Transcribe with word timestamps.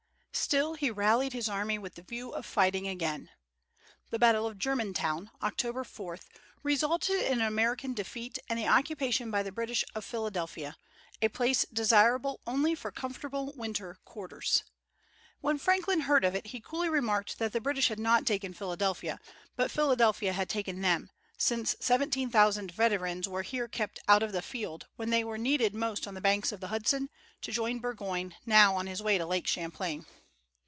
Still, 0.33 0.73
he 0.73 0.89
rallied 0.89 1.33
his 1.33 1.47
army 1.49 1.77
with 1.77 1.95
the 1.95 2.01
view 2.01 2.31
of 2.31 2.45
fighting 2.45 2.87
again. 2.87 3.29
The 4.09 4.19
battle 4.19 4.47
of 4.47 4.57
Germantown, 4.57 5.29
October 5.41 5.83
4, 5.83 6.17
resulted 6.63 7.21
in 7.21 7.39
American 7.41 7.93
defeat 7.93 8.39
and 8.49 8.57
the 8.57 8.67
occupation 8.67 9.29
by 9.29 9.43
the 9.43 9.51
British 9.51 9.83
of 9.93 10.03
Philadelphia, 10.03 10.77
a 11.21 11.27
place 11.29 11.65
desirable 11.71 12.39
only 12.47 12.75
for 12.75 12.91
comfortable 12.91 13.53
winter 13.55 13.99
quarters. 14.03 14.63
When 15.41 15.57
Franklin 15.59 16.01
heard 16.01 16.25
of 16.25 16.33
it 16.35 16.47
he 16.47 16.59
coolly 16.59 16.89
remarked 16.89 17.37
that 17.39 17.51
the 17.53 17.61
British 17.61 17.89
had 17.89 17.99
not 17.99 18.25
taken 18.25 18.53
Philadelphia, 18.53 19.19
but 19.55 19.71
Philadelphia 19.71 20.33
had 20.33 20.49
taken 20.49 20.81
them, 20.81 21.11
since 21.37 21.75
seventeen 21.79 22.29
thousand 22.29 22.71
veterans 22.71 23.27
were 23.27 23.43
here 23.43 23.67
kept 23.67 23.99
out 24.07 24.23
of 24.23 24.31
the 24.31 24.41
field, 24.41 24.87
when 24.95 25.11
they 25.11 25.23
were 25.23 25.37
needed 25.37 25.75
most 25.75 26.07
on 26.07 26.13
the 26.13 26.21
banks 26.21 26.51
of 26.51 26.61
the 26.61 26.69
Hudson, 26.69 27.09
to 27.41 27.51
join 27.51 27.79
Burgoyne, 27.79 28.35
now 28.45 28.75
on 28.75 28.87
his 28.87 29.03
way 29.03 29.17
to 29.17 29.25
Lake 29.25 29.47
Champlain. 29.47 30.05